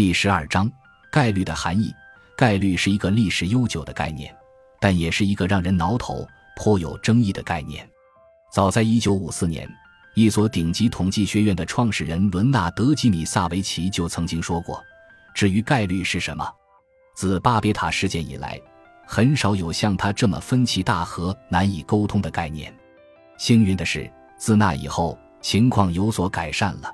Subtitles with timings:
[0.00, 0.66] 第十二章
[1.12, 1.94] 概率的含义。
[2.34, 4.34] 概率是一个历史悠久的概念，
[4.80, 6.26] 但也是一个让人挠头、
[6.56, 7.86] 颇有争议的概念。
[8.50, 9.70] 早在1954年，
[10.14, 14.82] 一所顶级统计学院的创始人伦纳德·基米萨维奇就曾经说过
[15.36, 16.50] ：“至于概率是什么，
[17.14, 18.58] 自巴别塔事件以来，
[19.06, 22.74] 很少有像他这么分歧大和、难以沟通的概念。”
[23.36, 26.90] 幸运的是，自那以后，情况有所改善了。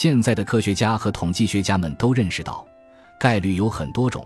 [0.00, 2.64] 现在的科学家和统计学家们都认识到，
[3.18, 4.24] 概率有很多种。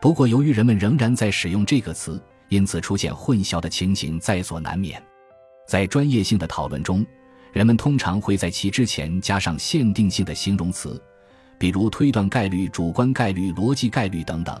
[0.00, 5.02] 不过，由于人们仍然在使用这个词，因此出现混淆的情形在所难免。
[5.68, 7.04] 在专业性的讨论中，
[7.52, 10.98] 人们通常会在其之前加上限定性的形容词，
[11.58, 14.58] 比如推断概率、主观概率、逻辑概率等等，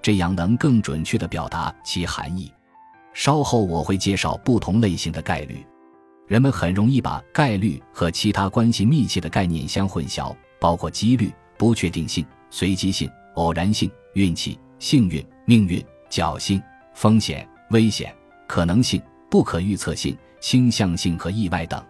[0.00, 2.50] 这样能更准确地表达其含义。
[3.12, 5.62] 稍后我会介绍不同类型的概率。
[6.30, 16.62] 人们很容易把概率和其他关系密切的概念相混淆，包括几率、不确定性、随机性、偶然性、运气、幸运、命运、侥幸、
[16.94, 18.14] 风险、危险、
[18.46, 21.84] 可能性、不可预测性、倾向性和意外等。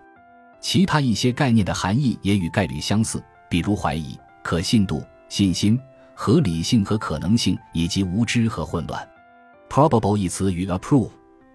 [0.58, 5.78] 其他一些概念的含义也与概率相似，比如怀疑、可信度、信心、
[6.14, 9.06] 合理性和可能性，以及无知和混乱。
[9.68, 11.10] probable 一词与 approve。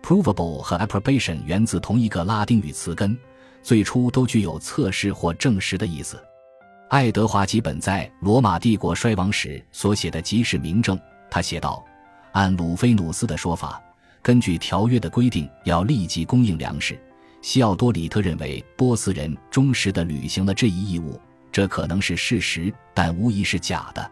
[0.05, 3.17] Provable 和 approbation 源自同一个拉丁语词根，
[3.63, 6.23] 最初都具有测试或证实的意思。
[6.91, 10.95] 爱德华·吉本在《罗马帝国衰亡史》所写的即是明证。
[11.27, 11.83] 他写道
[12.33, 13.81] ：“按鲁菲努斯的说法，
[14.21, 16.95] 根据条约的规定，要立即供应粮食。
[17.41, 21.19] 西奥多里特认为波斯人忠实地履行了这一义务，
[21.51, 24.11] 这可能是事实，但无疑是假的。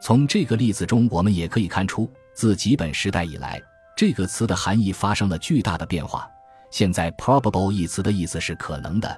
[0.00, 3.60] 从这个例子中，我们也可以看出，自吉本时代以来。”
[3.96, 6.28] 这个词的含义发生了巨大的变化。
[6.70, 9.16] 现在，probable 一词的意思是可能的，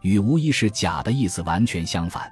[0.00, 2.28] 与无疑是假的意思完全相反。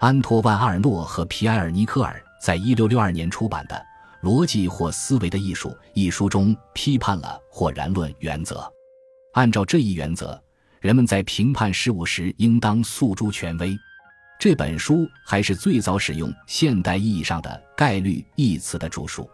[0.00, 3.86] 安托万·阿尔诺和皮埃尔·尼科尔在一六六二年出版的
[4.28, 8.68] 《逻辑或思维的艺术》一书中批判了或然论原则。
[9.34, 10.42] 按照这一原则，
[10.80, 13.78] 人们在评判事物时应当诉诸权威。
[14.40, 19.30] 这本书还是最早使用现代意义上的“概率”一词的著述。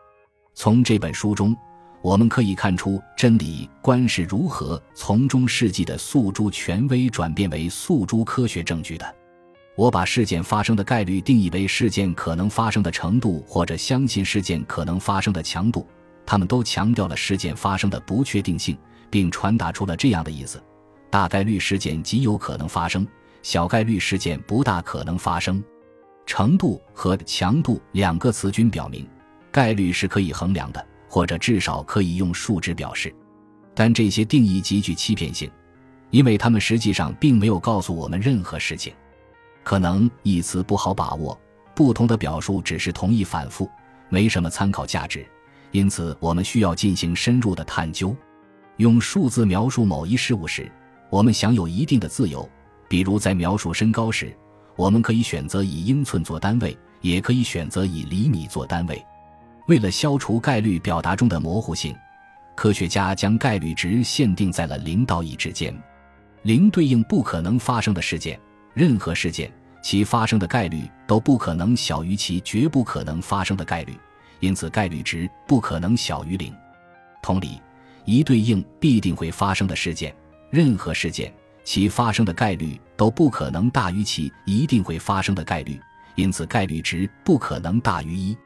[0.52, 1.56] 从这本书中。
[2.02, 9.14] 我们可以看出真理观是如何从中世纪的诉诸权威转变为诉诸科学证据的。
[9.74, 15.86] 我把事件发生的概率定义为事件可能发生的程度或者相信事件可能发生的强度。
[16.24, 18.76] 他们都强调了事件发生的不确定性，
[19.10, 20.60] 并传达出了这样的意思：
[21.10, 23.06] 大概率事件极有可能发生，
[23.42, 25.62] 小概率事件不大可能发生。
[26.24, 29.08] 程度和强度两个词均表明，
[29.52, 30.84] 概率是可以衡量的。
[31.16, 33.10] 或者至少可以用数值表示，
[33.74, 35.50] 但这些定义极具欺骗性，
[36.10, 38.92] 因为它们实际上并没有告诉我们任何事情。
[39.64, 41.40] 可能一词不好把握，
[41.74, 43.66] 不同的表述只是同一反复，
[44.10, 45.26] 没什么参考价值。
[45.70, 48.14] 因此，我们需要进行深入的探究。
[48.76, 50.70] 用数字描述某一事物时，
[51.08, 52.46] 我们享有一定的自由。
[52.90, 54.36] 比如，在描述身高时，
[54.76, 59.02] 我们可以选择以英寸做单位，也可以选择以厘米做单位。
[59.66, 61.94] 为了消除概率表达中的模糊性，
[62.54, 65.74] 科学家将概率值限定在了零到一之间。
[66.42, 68.38] 零对应不可能发生的事件，
[68.74, 73.98] 任何事件其发生的概率都不可能小于其绝不可能发生的概率，
[74.38, 76.54] 因此概率值不可能小于零。
[77.20, 77.60] 同理，
[78.04, 80.14] 一对应必定会发生的事件，
[80.48, 81.32] 任何事件
[81.64, 85.80] 其发生的概率都不可能大于其一定会发生的概率，
[86.14, 88.36] 因此概率值不可能大于一。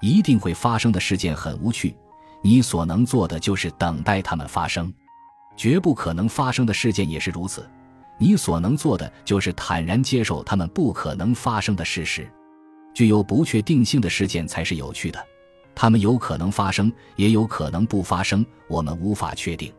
[0.00, 1.94] 一定会发生的事件很无趣，
[2.42, 4.86] 你所能做的就是等待它们发生；
[5.56, 7.68] 绝不可能发生的事件也是如此，
[8.18, 12.28] 你所能做的就是坦然接受它们不可能发生的事实。
[12.94, 15.24] 具有不确定性的事件才是有趣的，
[15.74, 19.72] 它们有可能发生，也有可能不发生，我们无法确定。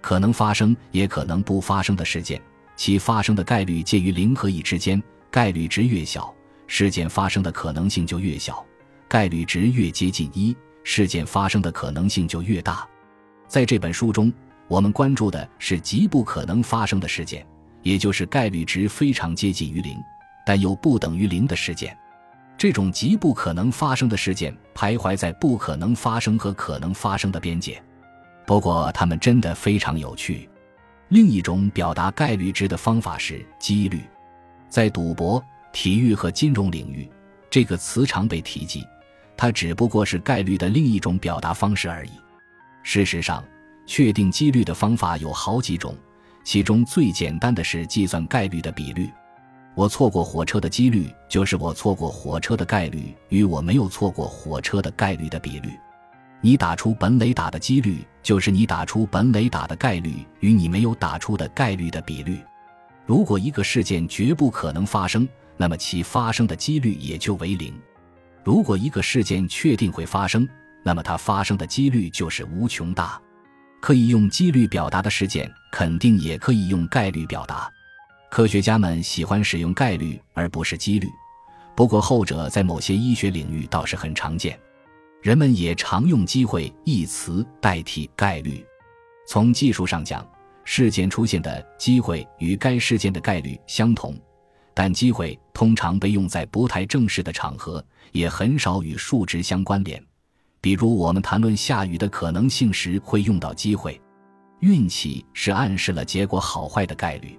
[0.00, 2.40] 可能发生也可能不发生的事件，
[2.76, 5.00] 其发生的概率介于零和一之间，
[5.30, 6.32] 概率值越小，
[6.66, 8.64] 事件发生的可能性就越小。
[9.12, 12.88] 概率值越接近一，事件发生的可能性就越大。
[13.46, 14.32] 在这本书中，
[14.68, 17.46] 我们关注的是极不可能发生的事件，
[17.82, 20.02] 也就是概率值非常接近于零，
[20.46, 21.94] 但又不等于零的事件。
[22.56, 27.82] 这种极不可能发生的事件徘徊在不可能发生和可能发生的边界。
[28.46, 30.48] 不过，它们真的非常有趣。
[31.10, 34.00] 另一种表达概率值的方法是几率。
[34.70, 37.06] 在赌博、体育和金融领域，
[37.50, 38.82] 这个词常被提及。
[39.42, 42.10] 它只不过是概率的另一种表达方式而已。
[42.84, 43.42] 事实上，
[43.86, 45.96] 确定几率的方法有好几种，
[46.44, 49.10] 其中最简单的是计算概率的比率。
[49.74, 55.70] 我错过火车的几率就是我错过火车的概率与我没有错过火车的概率的比率。
[56.40, 62.38] 你打出本垒打的几率就是你打出本垒打的概率与你没有打出的概率的比率。
[63.04, 67.74] 如果一个事件绝不可能发生，那么其发生的几率也就为零；
[68.44, 70.48] 如果一个事件确定会发生，
[70.82, 73.20] 那么它发生的几率就是无穷大。
[73.80, 77.68] 可以用几率表达的事件，肯定也可以用概率表达。
[78.30, 81.08] 科学家们喜欢使用概率而不是几率，
[81.74, 84.58] 不过后者在某些医学领域倒是很常见。
[85.20, 88.64] 人们也常用“机会”一词代替概率。
[89.26, 90.26] 从技术上讲，
[90.64, 94.16] 事件出现的机会与该事件的概率相同，
[94.74, 100.02] 但机会通常被用在不太正式的场合，也很少与数值相关联。
[100.60, 104.00] 比如，我们谈论下雨的可能性时会用到机会。
[104.60, 107.36] 运气是暗示了结果好坏的概率。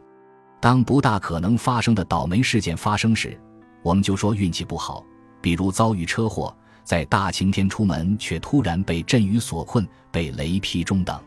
[0.60, 3.40] 当不大可能发生的倒霉事件发生时，
[3.82, 5.06] 我们就说运气不好，
[5.42, 11.18] 比如遭遇车祸，在大晴天出门却突然被阵雨所困，被雷劈中等。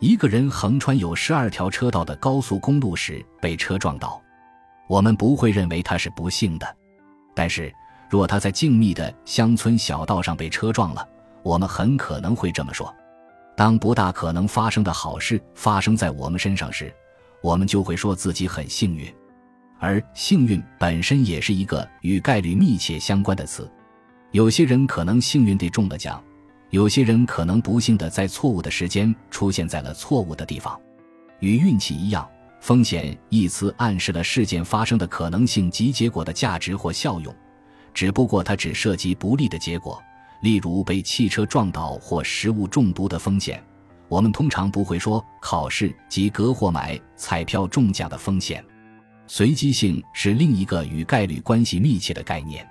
[0.00, 4.20] 一个人横穿有十二条车道的高速公路时被车撞倒，
[4.90, 6.76] 我们不会认为他是不幸的。
[7.32, 7.72] 但是，
[8.08, 11.08] 若他在静谧的乡村小道上被车撞了，
[11.44, 12.92] 我们很可能会这么说。
[13.56, 16.92] 当不大可能发生的好事发生在我们身上时，
[17.40, 19.06] 我们就会说自己很幸运，
[19.78, 23.70] 而幸运本身也是一个与概率密切相关的词。
[24.32, 26.20] 有些人可能幸运地中了奖，
[26.70, 30.76] 有些人可能不幸地在错误的时间出现在了错误的地方。
[31.38, 32.28] 与运气一样，
[32.60, 37.34] 风险一词暗示了事件发生的可能性及结果的价值或效用，
[37.94, 40.00] 只不过它只涉及不利的结果，
[40.42, 43.62] 例如被汽车撞倒或食物中毒的风险。
[44.08, 48.64] 我们通常不会说考试及隔或买彩票中奖的风险。
[49.26, 52.68] 随机性是另一个与概率关系密切的概念。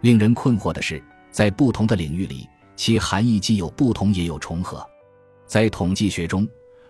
[0.00, 4.84] 令人困惑的是，在不同的领域里，其含义既有不同也有重合。
[5.46, 6.46] 在统计学中，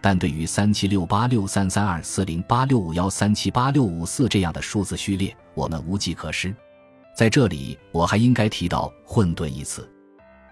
[0.00, 6.54] 但对于三七六八六三三二四零八六五幺三七八六五四这样的数字序列，我们无计可施。
[7.14, 9.86] 在这里，我还应该提到“混沌”一词，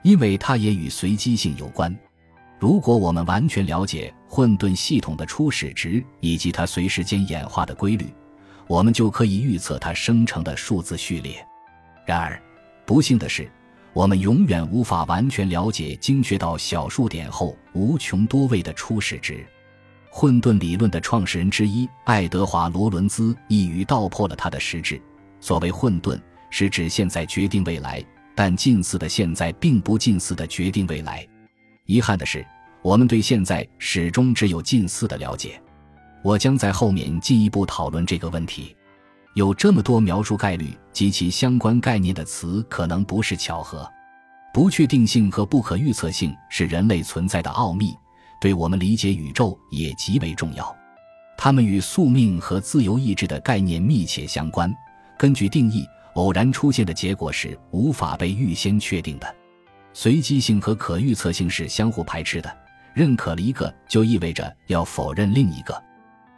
[0.02, 1.96] 因为它也与随机性有关。
[2.58, 8.12] 如果我们完全了解混沌系统的初始值以及它随时间演化的规律，
[8.66, 11.42] 我们就可以预测它生成的数字序列。
[12.04, 12.38] 然而，
[12.84, 13.50] 不幸的是，
[13.92, 19.44] 我们永远无法完全了解精确到小数点后无穷多位的初始值。
[20.10, 25.00] 混沌理论的创始人之一爱德华·罗伦兹一语道破了它的实质：
[25.40, 26.20] 所谓混沌，
[26.50, 28.04] 是指现在决定未来，
[28.34, 31.26] 但近似的现在并不近似的决定未来。
[31.84, 32.44] 遗憾的是，
[32.82, 35.60] 我们对现在始终只有近似的了解。
[36.22, 38.74] 我将在后面进一步讨论这个问题。
[39.38, 43.88] 有这么多描述概率及其相关概念的词，可能不是巧合。
[44.52, 47.96] 不确定性和不可预测性是人类存在的奥秘，
[48.40, 50.76] 对我们理解宇宙也极为重要。
[51.36, 54.74] 它们与宿命和自由意志的概念密切相关。
[55.16, 59.36] 根据定义，偶然出现的结果是无法被预先确定的。
[59.92, 62.52] 随机性和可预测性是相互排斥的，
[62.92, 65.80] 认可了一个就意味着要否认另一个，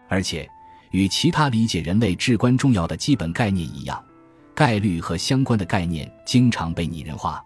[0.07, 0.47] 而且
[0.91, 4.03] 与其他理解人类至关重要的基本概念一样，
[4.55, 7.43] 概率和相关的概念经常被拟人化，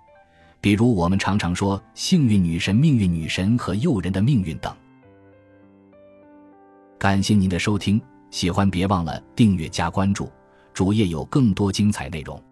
[0.60, 4.74] 比如我们常常说幸运女神、命运女神和诱人的命运等。
[6.98, 10.30] 感谢您的收听，喜欢别忘了订阅加关注，
[10.72, 12.42] 主页有更多精彩内容。